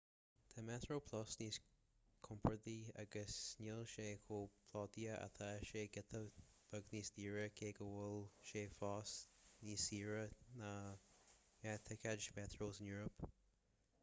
[0.51, 1.57] tá metroplus níos
[2.27, 6.21] compordaí agus níl sé chomh plódaithe ach tá sé giota
[6.71, 8.17] beag níos daoire cé go bhfuil
[8.53, 9.13] sé fós
[9.67, 10.23] níos saoire
[10.63, 10.71] na
[11.59, 13.27] gnáththicéid mheitreo san eoraip